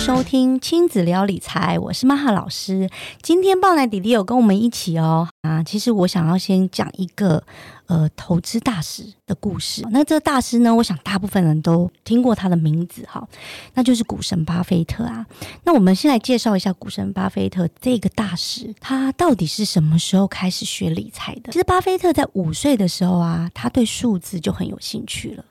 [0.00, 2.88] 收听亲子聊理财，我是玛哈老师。
[3.20, 7.44] 今天豹奶弟弟有跟我们一起哦啊，其实我想要先讲一个
[7.86, 9.86] 呃投资大师的故事。
[9.90, 13.28] 那这大师呢，我想大部分人都听过他的名字哈，
[13.74, 15.26] 那就是股神巴菲特啊。
[15.64, 21.52] 那我们先来介绍一下股神巴菲特这个大师，他到底是什么时候开始学理财的？
[21.52, 25.44] 其实巴菲特在五岁的时候啊，他对数字就很有兴趣了。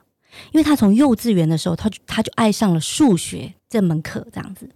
[0.52, 4.68] 因为他从幼稚园的时候，他就他就爱上了数学这门课，这样子。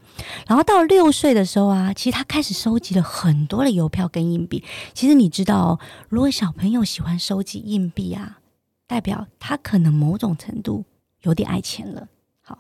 [0.47, 4.63] 然后到六岁的时候啊，其实他开始收集了很多的邮票跟硬币。
[4.93, 5.79] 其实你知道，
[6.09, 8.39] 如果小朋友喜欢收集硬币啊，
[8.87, 10.85] 代表他可能某种程度
[11.23, 12.09] 有点爱钱了。
[12.43, 12.59] 好，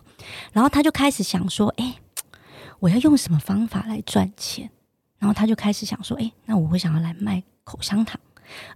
[0.52, 1.96] 然后他就开始想说：“哎，
[2.80, 4.70] 我要用什么方法来赚钱？”
[5.18, 8.20] 然后他就开始想说：“哎，那我会想要来卖口香糖。”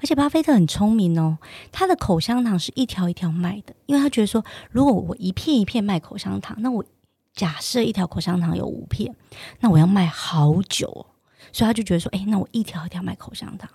[0.01, 1.39] 而且巴菲特很聪明哦，
[1.73, 6.85] 他的口香糖是一条一条卖的，因为他觉得说，如果我一片一片卖口香糖，那我
[7.35, 9.15] 假设一条口香糖有五片，
[9.61, 11.07] 那我要卖好久，哦，
[11.53, 13.71] 所以他就觉得说，哎，那我一条一条卖口香糖。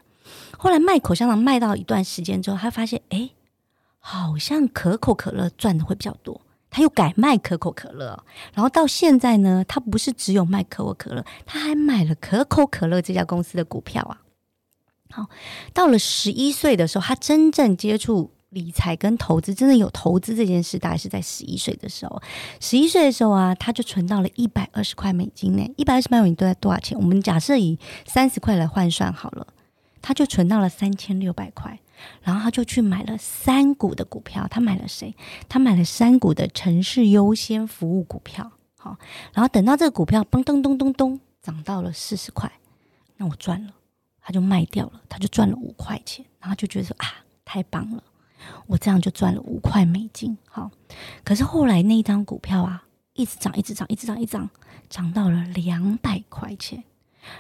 [0.58, 3.30] 后来卖口香糖卖到一段时间之后，他发现，哎，
[4.00, 8.24] 好像可口可乐赚的会比较多，他又改卖可口可乐。
[8.54, 14.22] 然后到现在呢，他不是只有卖可口可乐，他还买了可口可乐这家公司的股票啊。
[15.16, 15.28] 好，
[15.74, 22.20] 到了十一岁的时候，他真正接触理财跟投资，真的有投资这件事，大概是在十一岁的时候。
[22.60, 25.64] 十一岁的时候啊，他就存到了一百二十块美金呢。
[25.78, 26.98] 一百二十块美金都在多少钱？
[26.98, 29.46] 我们假设以三十块来换算好了，
[30.02, 31.80] 他就存到了三千六百块。
[32.24, 34.48] 然后他就去买了三股的股票。
[34.50, 35.16] 他买了谁？
[35.48, 38.52] 他买了三股的城市优先服务股票。
[38.78, 38.98] 好，
[39.32, 42.52] 然后等到这个股票嘣咚咚咚咚涨到了四十块，
[43.18, 43.74] 那我赚了。
[44.24, 47.06] 他就卖掉了，他就赚了五块钱，然后就觉得说啊，
[47.44, 48.02] 太棒了，
[48.68, 50.38] 我这样就赚了五块美金。
[50.50, 50.72] 好，
[51.26, 54.50] 可是后来那一张股票啊，一直涨，一直涨，一直涨，一涨，
[54.90, 56.84] 涨到了两百块钱。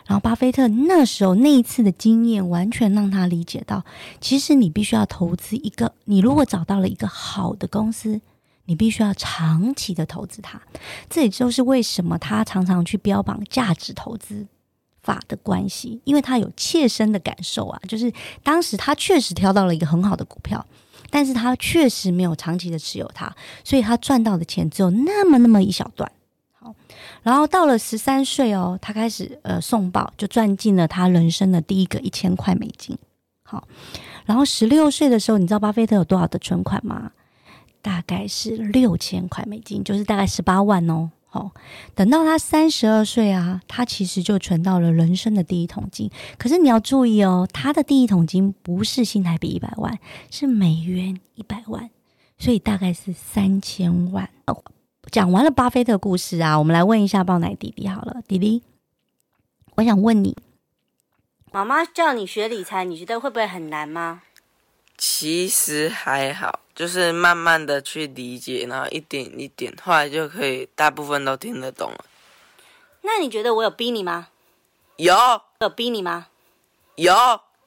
[0.06, 3.84] 然后巴菲特那时候那一次的经验，完全让他理解到，
[4.22, 8.22] 其实你必须要投资一个，你如果找到了一个好的公司，
[8.66, 10.62] 你必须要长期的投资它。
[11.10, 14.48] 这也就是为什么他常常去标榜价值投资。
[15.04, 20.66] 法的关系，因为他有切身的感受啊，就是当时他确实挑到了一个很好的股票，
[21.10, 23.32] 但是他确实没有长期的持有它，
[23.64, 26.12] 所以他赚到的钱只有那么那么一小段。
[26.54, 26.74] 好，
[27.22, 32.98] 然后到了十三岁哦，他开始呃送报，就赚进了他人生的第一个一千块美金。
[33.44, 33.68] 好，
[34.26, 37.12] 然后十六岁的时候，你知道巴菲特有多少的存款吗？
[37.82, 41.12] 大概是六千块美金，就是大概十八万哦。
[41.34, 41.52] 哦，
[41.94, 46.10] 等到他三十二岁啊，他其实就存到了人生的第一桶金。
[46.38, 49.98] 可是你要注意哦，他的第一桶金不是新台币一百万，
[50.30, 51.90] 是美元一百万，
[52.38, 54.30] 所以大概是三千万。
[55.12, 58.64] 讲完了巴菲特故事啊，我们来问一下爆奶弟弟好了，弟弟，
[59.76, 60.38] 我想问你，
[61.52, 64.22] 妈妈叫你学理财，你觉得会不会很难吗？
[64.98, 66.60] 其实还好。
[66.76, 72.06] 就是慢慢的去理解，然后一点一点，后来就可以大部分都听得懂了。
[73.02, 74.30] 那你觉得我有逼你吗？
[74.96, 75.16] 有。
[75.60, 76.30] 有逼你吗？
[76.96, 77.14] 有。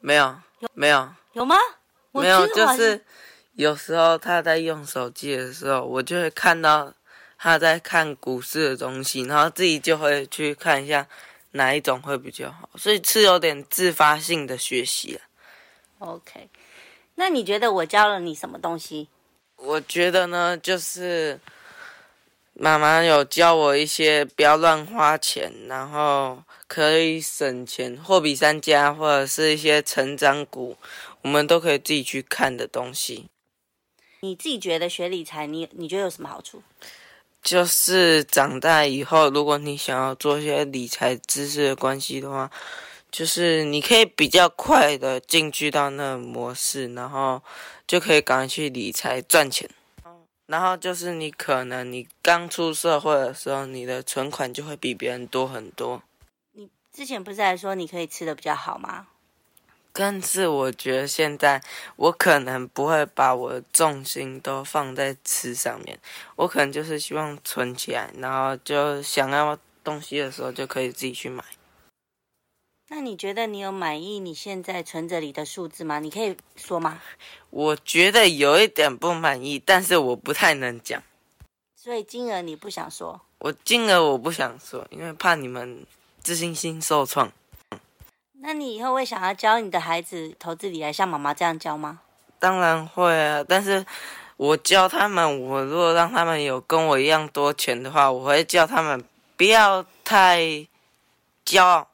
[0.01, 0.41] 没有。
[0.75, 1.09] 没有。
[1.35, 1.55] 有吗？
[2.11, 3.05] 没有，就是
[3.53, 6.93] 有时候他在用手机的时候，我就会看到
[7.39, 11.07] 他在看股市的东西，然后自己就会去看一下
[11.53, 15.21] 哪一种会比较好，所以是有点自发性的学习了。
[16.01, 16.49] OK。
[17.19, 19.09] 那你觉得我教了你什么东西？
[19.56, 21.41] 我觉得呢，就是
[22.53, 30.77] 妈妈有教我一些不要乱花钱，然后可以省钱，货比三家或者是一些成长股，
[31.22, 33.28] 我们都可以自己去看的东西。
[34.21, 36.62] 你自己觉得学理财，你你觉得有什么好处？
[37.43, 42.50] 就是长大以后，如果你想要做一些理财知识的关系的话。
[43.16, 47.43] 就是你可以比较快的进去到那个模式，然后
[47.87, 49.66] 就可以赶快去理财赚钱。
[50.44, 56.03] 然后就是你可能你刚出社会的时候，你的存款就会比别人多很多。
[56.53, 59.07] 你之前不是还说你可以吃的比较好吗？
[59.95, 61.62] 但是我觉得现在
[61.97, 65.98] 我可能不会把我的重心都放在吃上面，
[66.34, 71.42] 我可能就是希望存起来，然后就想要东西的时候就可以自己去买。
[72.88, 75.98] 那你觉得你有满意你现在存折里的数字吗？
[75.98, 77.00] 你可以说吗？
[77.50, 81.03] 我觉得有一点不满意，但是我不太能讲。
[81.74, 83.21] 所以金额你不想说？
[83.38, 85.84] 我金额我不想说，因为怕你们
[86.21, 87.33] 自信心受创。
[88.41, 92.00] 那你以后会想要教你的孩子投资理财，像妈妈这样教吗？
[92.38, 93.84] 当然会啊，但是
[94.36, 99.04] 我教他们，我如果让他们有跟我一样多钱的话，我会叫他们
[99.36, 100.41] 不要太
[101.44, 101.88] 骄傲。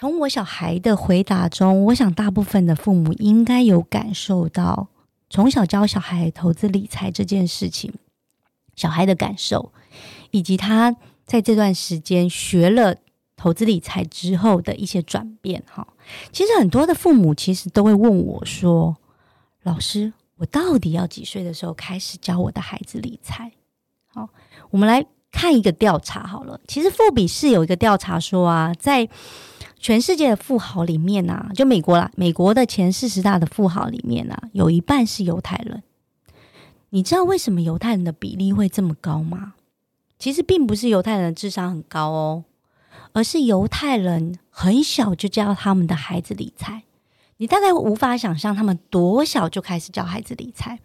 [0.00, 4.88] 从我小孩的回答中，我想大部分的父母应该有感受到，
[5.30, 7.92] 从小教小孩投资理财这件事情，
[8.74, 9.72] 小孩的感受，
[10.30, 10.94] 以及他
[11.24, 12.96] 在这段时间学了
[13.36, 15.64] 投资理财之后的一些转变。
[15.66, 15.86] 哈，
[16.30, 18.96] 其实很多的父母其实都会问我说
[19.64, 23.52] ：“老师，我到底要几岁的时候开始教我的孩子理财？”
[24.06, 24.28] 好，
[24.70, 25.04] 我们来
[25.36, 26.58] 看一个调查好了。
[26.66, 29.06] 其实富比是有一个调查说啊，在
[29.78, 35.82] 全世界的富豪里面啊，就美国啦，美国的前四十大的富豪里面啊，有一半是犹太人。
[36.88, 39.52] 你知道为什么犹太人的比例会这么高吗？
[40.18, 42.44] 其实并不是犹太人的智商很高哦，
[43.12, 46.84] 而是犹太人很小就教他们的孩子理财。
[47.36, 50.80] 你大概无法想象他们多小就开始教孩子理财。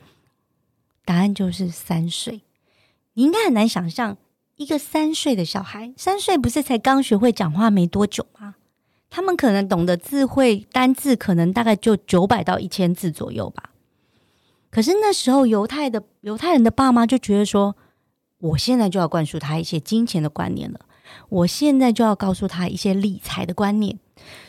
[1.06, 2.42] 答案就是三岁。
[3.14, 4.18] 你应该很难想象
[4.62, 8.54] 一个三岁的小孩，三岁不是才刚学会讲话没多久吗？
[9.10, 13.72] 他们可能懂得字汇单字，可能大概就九百到一千字左右吧。
[14.70, 17.76] 可是那时候犹太的犹太人的爸妈就觉得说，
[18.38, 20.82] 我现在就要灌输他一些金钱的观念了，
[21.30, 23.98] 我现在就要告诉他一些理财的观念，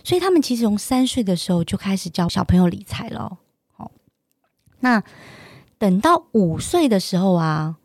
[0.05, 3.39] 所以他们其实从三岁的时候就开始教小朋友理财了。
[3.73, 3.91] 好，
[4.81, 5.03] 那
[5.79, 7.79] 等到五岁的时候啊，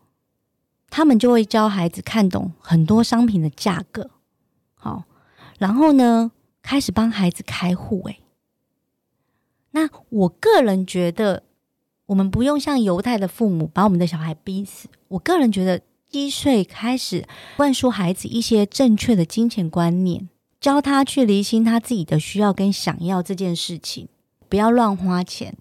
[0.90, 4.10] 他们就会教孩子看懂很多商品的价格。
[4.74, 5.04] 好，
[5.58, 6.32] 然后呢？
[6.60, 8.20] 开始帮孩子开户，诶，
[9.70, 11.44] 那我个人觉得，
[12.06, 14.90] 我们不用像犹太的父母把我们的小孩逼死。
[15.08, 15.80] 我个人觉得，
[16.10, 17.26] 一岁开始
[17.56, 20.28] 灌输孩子一些正确的金钱观念，
[20.60, 24.08] 教他去厘清他自己的需要跟想要这件事情，
[24.50, 25.56] 不要乱花钱。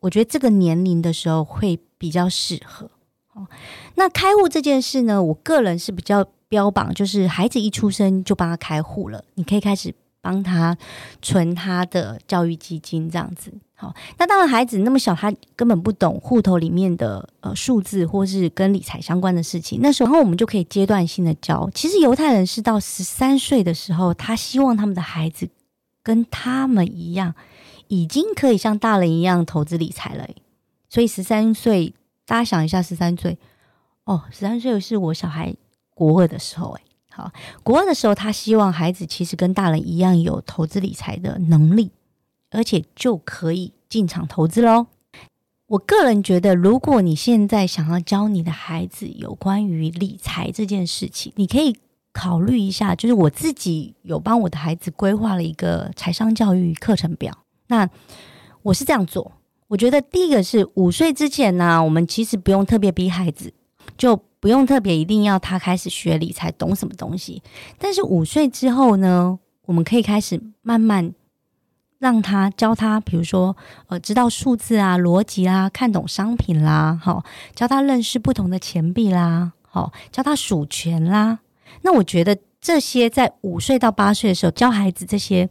[0.00, 2.90] 我觉得这个年龄的时候会比较适合。
[3.94, 9.94] 那开户这件事呢，我个人是比较标榜，就是孩子一出生就帮他开户了，你可以开始。
[10.20, 10.76] 帮他
[11.22, 13.94] 存他的教育基金，这样子好。
[14.18, 19.78] 那当然，孩子那么小，他根本不懂户头里面的呃数字，或是跟理财相关的事情。
[19.80, 21.70] 那时候，我们就可以阶段性的教。
[21.72, 25.48] 其实，犹太人是到十三岁的时候，他希望他们的孩子
[26.02, 27.34] 跟他们一样，
[27.86, 30.28] 已经可以像大人一样投资理财了。
[30.90, 31.94] 所以，十三岁，
[32.28, 33.38] 大家想一下，十三岁
[34.04, 35.56] 哦，十三岁是我小孩
[35.94, 36.82] 国二的时候，哎。
[37.10, 37.32] 好，
[37.64, 41.90] 国二的时候，他希望孩子其实跟大人一样有投资理财的能力，
[42.50, 44.86] 而且就可以进场投资喽。
[45.66, 51.76] 我个人觉得，如果你现在想要教你的孩子有关于理财这件事情，你可以
[52.12, 52.94] 考虑一下。
[52.94, 57.36] 就是我自己有帮我的孩子规划了一个财商教育课程表。
[57.66, 57.90] 那
[58.62, 59.32] 我是这样做，
[59.68, 63.54] 我觉得第一个是五岁之前呢，我们其实不用特别逼孩子，
[63.96, 64.20] 就。
[64.40, 67.42] 不用特别一定要他开始学理财，懂什么东西。
[67.76, 71.12] 但是五岁之后呢，我们可以开始慢慢
[71.98, 73.56] 让他教他，比如说
[73.88, 77.24] 呃，知道数字啊、逻辑啊、看懂商品啦，好，
[77.56, 81.40] 教他认识不同的钱币啦，好，教他数钱啦。
[81.82, 85.50] 那我觉得这些在五岁到八岁的时候教孩子这些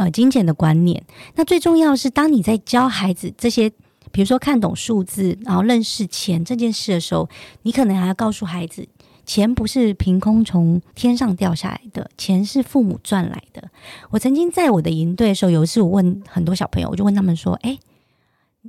[0.00, 1.04] 呃金钱的观念，
[1.34, 3.70] 那最重要是，当你在教孩子这些。
[4.12, 7.28] 比如说看懂数字，然后认识钱这件事的时候，
[7.62, 8.88] 你可能还要告诉孩子，
[9.24, 13.70] 钱不是凭空从天上掉下来的，钱是父母赚来的。
[14.10, 17.78] 我曾经在我的营队的时候，有一次我问很多小朋友，我就问他们说：“哎，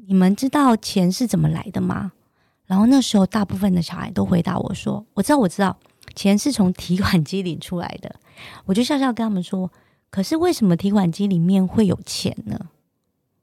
[0.05, 2.12] 你们知道钱是怎么来的吗？”
[2.67, 5.75] 然后那时候大部分的小孩都回答我说：“我知道，我知道，
[6.13, 8.13] 钱是从提款机领出来的。”
[8.65, 9.72] 我就笑笑跟他们说
[10.12, 12.60] ：“可是为什么提款机里面会有钱呢？”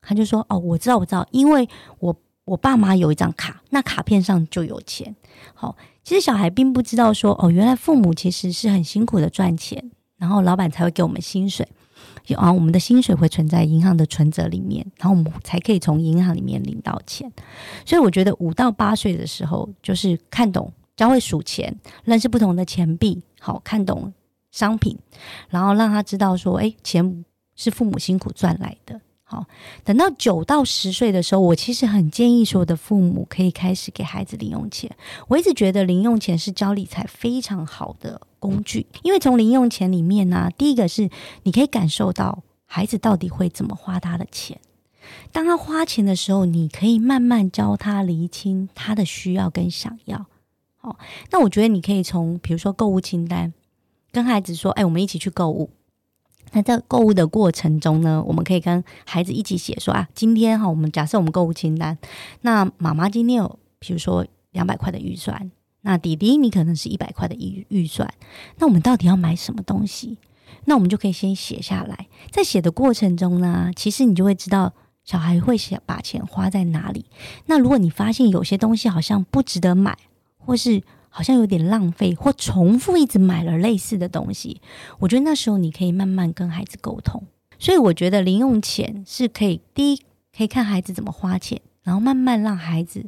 [0.00, 5.14] 他就说：“哦，我知道，我知道，因为我我爸妈有一张卡，那卡片上就有钱。
[5.54, 11.68] 好，其实小孩并不知道说，哦，原来父母其实是很辛苦的赚钱，然后老板才会给我们薪水，
[12.26, 17.30] 然后我们的薪水会存在银行的存折里面，然后我们才可以从银行里面领到钱。
[17.84, 24.10] 所以我觉得五到八岁的时候，就是看懂、教会数钱、认识不同的钱币，好看懂
[24.50, 24.98] 商品，
[25.48, 27.24] 然后让他知道说，哎，钱
[27.54, 29.00] 是父母辛苦赚来的。”
[29.30, 29.44] 好，
[29.84, 34.90] 等到九到十岁的时候，我其实很建议所有的父母可以开始给孩子零用钱。
[35.26, 41.10] 我一直觉得零用钱是教理财非常好的工具，因为从零用钱里面呢，第一个是
[41.42, 44.58] 你可以感受到孩子到底会怎么花他的钱。
[45.30, 50.24] 当他花钱的时候，你可以慢慢教他厘清他的需要跟想要。
[50.78, 50.96] 好，
[51.30, 53.52] 那我觉得你可以从比如说购物清单，
[54.12, 55.70] 跟孩子说：“哎，我们一起去购物。”
[56.52, 61.98] 那在购物的过程中呢，我们可以跟孩子一起写说啊，今天哈，我们假设我们购物清单，
[62.40, 65.50] 那妈妈今天有比如说两百块的预算，
[65.82, 68.10] 那弟弟你可能是一百块的预预算，
[68.56, 70.16] 那我们到底要买什么东西？
[70.64, 74.72] 那我们就可以先写下来，在写的过程中呢，其实你就会知道
[75.04, 77.04] 小孩会想把钱花在哪里。
[77.44, 79.98] 那如果你发现有些东西好像不值得买，
[80.38, 84.60] 或是好像有点浪费，或重复一直买了类似的东西，
[84.98, 87.22] 我觉得那时候你可以慢慢跟孩子沟通。
[87.58, 89.96] 所以我觉得零用钱是可以，第一
[90.36, 93.04] 可以看孩子怎么花钱，然后慢慢让孩子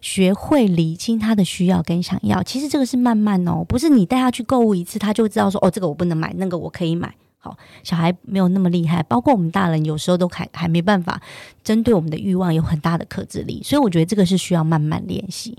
[0.00, 2.42] 学会理清他的需要跟想要。
[2.42, 7.14] 其实这个是慢慢哦，不是你带他去购物一次，他就知道说哦，这个我不能买，那个我可以买。
[7.44, 11.20] 好，小孩没有那么厉害，包括我们大人有时候都还还没办法
[11.62, 15.58] 针对我们的欲望有很大的克制力，所以我觉得这个是需要慢慢练习。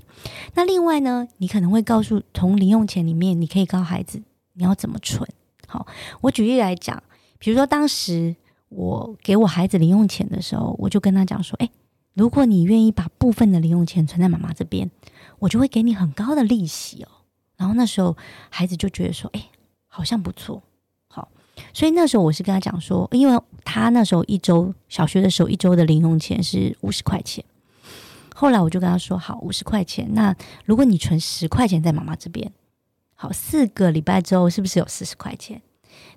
[0.54, 4.20] 那另外呢，你可能会告诉从零用钱里面，你可以告孩子
[4.54, 5.24] 你要怎么存。
[5.68, 5.86] 好，
[6.22, 7.00] 我举例来讲。
[7.38, 8.34] 比如说，当时
[8.70, 11.70] 我给我孩子零用钱的时候，我就跟他讲说：“哎，
[12.14, 14.90] 如果你愿意把部分的零用钱存在妈妈这边，
[15.38, 17.08] 我就会给你很高的利息哦。”
[17.56, 18.16] 然后那时候
[18.50, 19.50] 孩子就觉得说：“哎，
[19.86, 20.62] 好像不错。”
[21.72, 27.44] 所以那时候我是跟他讲说，因为他那时候一周小学的时候一周的零用钱是五十块钱，
[28.34, 30.34] 后来我就跟他说：“好，五十块钱，那
[30.64, 32.52] 如果你存十块钱在妈妈这边，
[33.14, 35.62] 好，四个礼拜之后是不是有四十块钱？”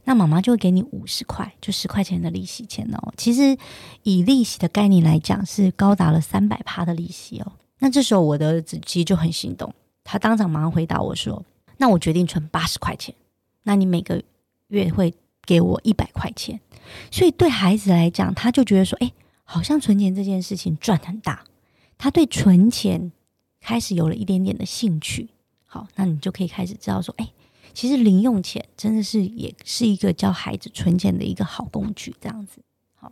[0.05, 3.13] 那妈妈就会给你五十块，就十块钱的利息钱哦。
[3.15, 3.57] 其实
[4.03, 7.51] 以利息的概念来讲，是高达了三百趴的利息哦。
[7.79, 11.45] 那这时候我的儿子其实就很心动，他当场马上回答我说
[11.77, 13.13] ：“那我决定存八十块钱，
[13.63, 14.21] 那你每个
[14.67, 15.13] 月会
[15.49, 16.59] 给我一百块钱。”
[17.11, 19.11] 所以对孩子来讲，他就觉得说：“哎，
[19.43, 21.43] 好像存钱这件事情赚很大。”
[21.97, 23.11] 他对存钱
[23.59, 25.29] 开始有了一点点的兴趣。
[25.65, 27.27] 好，那你就可以开始知道说：“哎。”
[27.71, 32.59] 其实零用钱真的是也是一个教孩子存钱的一个好工具，这样子。
[32.95, 33.11] 好，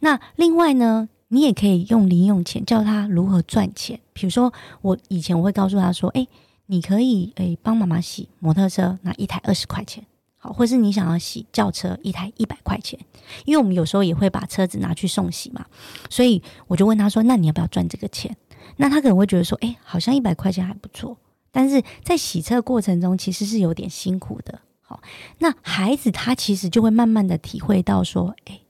[0.00, 3.98] 那另外呢，你也可以用零用钱教他如何赚钱。
[4.12, 6.28] 比如说，我以前我会告诉他说：“哎，
[6.66, 10.04] 你可以诶帮妈妈洗摩托车，拿一台二十块钱，
[10.52, 12.98] 或是你想要洗轿车，一台一百块钱。
[13.44, 15.66] 因为我们有时候也会把车子拿去送洗嘛，
[16.10, 18.36] 所以我就问他说：那你要不要赚这个钱？
[18.76, 21.16] 那他可能会觉得说：哎，好像一百块钱还不错。”
[21.50, 24.60] 但是在洗车过程中，其实是有点辛苦的。
[24.80, 25.00] 好，
[25.38, 28.60] 那孩子他其实就会慢慢的体会到说，哎，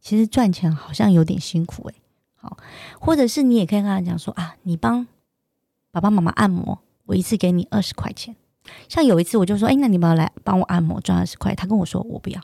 [0.00, 1.94] 其实赚钱好像有点辛苦，哎，
[2.36, 2.56] 好，
[2.98, 5.06] 或者是你也可以跟他讲说啊，你帮
[5.90, 8.34] 爸爸妈妈按摩，我一次给你二十块钱。
[8.88, 11.54] 像有一次我就说，哎，那你们要来帮我按摩，赚二十块。
[11.54, 12.40] 他跟我说我不要，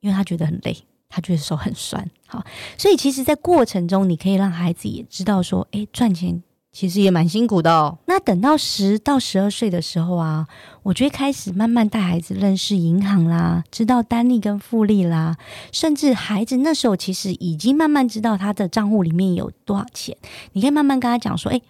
[0.00, 0.76] 因为他觉得很累，
[1.08, 2.08] 他觉得手很酸。
[2.26, 2.44] 好，
[2.78, 6.42] 所以其实，在过程中，你可以让孩子也知道说，哎，赚钱。
[6.72, 7.98] 其实也蛮辛苦的哦。
[8.06, 10.46] 那等到十到十二岁的时候啊，
[10.84, 15.36] 我就会开始慢慢带孩子认识银行啦，知道单利跟复利啦，
[15.72, 20.16] 甚至孩子那时候其实已经慢慢知道他的账户里面有多少钱。
[20.52, 21.60] 你可以慢慢跟他讲说：“哎，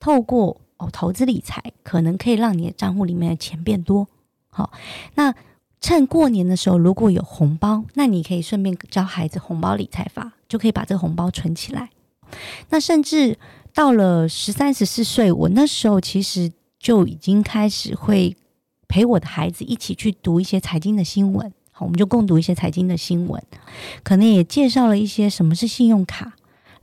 [0.00, 4.08] 透过哦投资理财，可能可以让你的账户里面的钱变多。”
[4.50, 4.72] 好，
[5.14, 5.34] 那
[5.80, 11.90] 趁过年的时候如果有红包，那你可以顺便教孩子红包理财法，就可以把这个红包存起来。
[12.70, 13.38] 那甚至。
[13.74, 18.36] 到了十三十四岁，我那时候其实就已经开始会
[18.88, 23.40] 陪我的孩子一起去读一些财经的新闻，好，我们就共读一些财经的新闻，
[24.02, 26.32] 可能也介绍了一些什么是信用卡，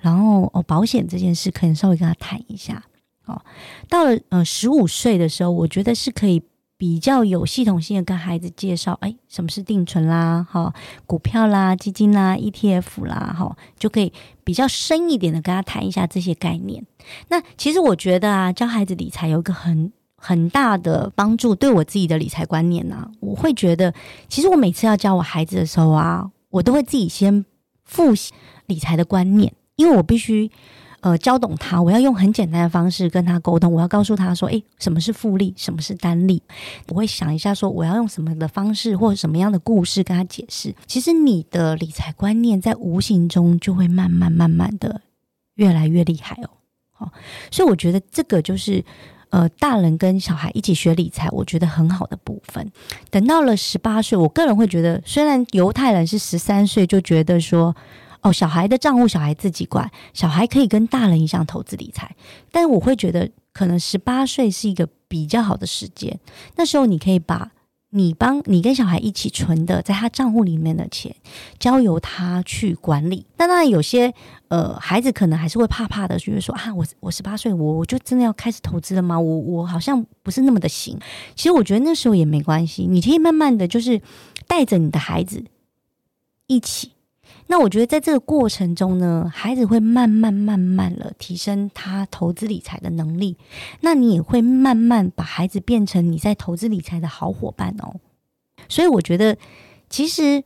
[0.02, 2.82] 然后哦保险这件事，可能稍微跟他谈一下。
[3.26, 3.42] 哦，
[3.90, 6.42] 到了呃十五岁的时候，我觉得是可以。
[6.78, 10.74] 比较有系统性的跟孩子介绍，哎，什么是定存啦，哈，
[11.08, 14.12] 股票啦，基金啦，ETF 啦，哈，就可以
[14.44, 16.86] 比较深一点的跟他谈一下这些概念。
[17.30, 23.94] 那其实我觉得啊，教孩子理财有一个很很大的帮助，对我自己的理财观念呢，我会觉得，
[24.28, 27.46] 其实我每次要教我孩子的时候啊，我都会自己先
[27.86, 28.34] 复习
[28.66, 30.52] 理财的观念，因为我必须。
[31.02, 33.72] 呃，教懂他，我要用很简单的方式跟他沟通。
[33.72, 36.42] 我要告诉他说：“诶，什么是复利，什么是单利？”
[36.90, 40.74] 我会想一下，说我要用什么的方式或者什么样的故事跟他解释。
[40.88, 45.02] 其实你的理财观念在无形中就会慢慢慢慢的
[45.56, 46.50] 越来越厉害哦。
[46.92, 47.12] 好，
[47.52, 48.84] 所以我觉得这个就是
[49.30, 52.72] 呃，大人跟小孩一起学理财，我觉得很好的部分。
[53.12, 57.76] 等到了十八岁，我个人会觉得，虽然犹太人是十三岁就觉得说。
[58.26, 62.16] 哦，小孩的账户小孩自己管，小孩可以跟大人一样投资理财，
[62.52, 66.20] 但我会觉得可能十八岁是一个比较好的时间。
[66.56, 67.52] 那时候你可以把
[67.92, 71.16] 你帮你跟小孩一起存的在他账户里面的钱，
[71.60, 73.28] 交由他去管理。
[73.38, 74.12] 但当然有些
[74.48, 79.20] 呃孩子可能还是会怕怕的，觉得说啊，我我十八岁，我我就真的要开始投资了吗？
[79.20, 80.98] 我我好像不是那么的行。
[81.36, 84.02] 其实我觉得那时候也没关系，你可以慢慢的就是
[84.48, 85.46] 带着你的孩子
[86.48, 86.94] 一起。
[87.48, 93.38] 那我觉得在这个过程中呢，孩子会慢慢慢慢了提升他投资理财的能力，
[93.82, 97.96] 那你也会慢慢把孩子变成你在投资理财的好伙伴哦。
[98.68, 99.38] 所以我觉得，
[99.90, 100.44] 其实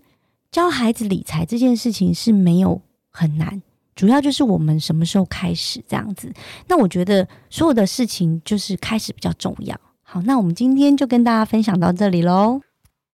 [0.51, 3.62] 教孩子理财这件事情是没有很难，
[3.95, 6.31] 主要就是我们什么时候开始这样子。
[6.67, 9.79] 那我觉得所有的事情就是开始比较重要。
[10.01, 12.62] 好，那我们今天就跟大家分享到这里喽。